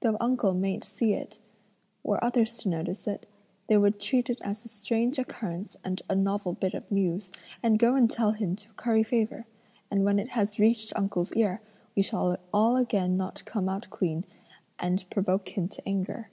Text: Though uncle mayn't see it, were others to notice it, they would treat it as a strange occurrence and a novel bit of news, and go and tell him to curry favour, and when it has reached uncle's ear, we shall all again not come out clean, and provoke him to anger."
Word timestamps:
Though 0.00 0.18
uncle 0.20 0.52
mayn't 0.52 0.84
see 0.84 1.14
it, 1.14 1.38
were 2.02 2.22
others 2.22 2.58
to 2.58 2.68
notice 2.68 3.06
it, 3.06 3.26
they 3.66 3.78
would 3.78 3.98
treat 3.98 4.28
it 4.28 4.38
as 4.42 4.62
a 4.62 4.68
strange 4.68 5.18
occurrence 5.18 5.74
and 5.82 6.02
a 6.06 6.14
novel 6.14 6.52
bit 6.52 6.74
of 6.74 6.90
news, 6.92 7.32
and 7.62 7.78
go 7.78 7.94
and 7.94 8.10
tell 8.10 8.32
him 8.32 8.56
to 8.56 8.68
curry 8.74 9.02
favour, 9.02 9.46
and 9.90 10.04
when 10.04 10.18
it 10.18 10.28
has 10.32 10.58
reached 10.58 10.92
uncle's 10.94 11.32
ear, 11.32 11.62
we 11.96 12.02
shall 12.02 12.36
all 12.52 12.76
again 12.76 13.16
not 13.16 13.42
come 13.46 13.70
out 13.70 13.88
clean, 13.88 14.26
and 14.78 15.08
provoke 15.08 15.56
him 15.56 15.66
to 15.68 15.88
anger." 15.88 16.28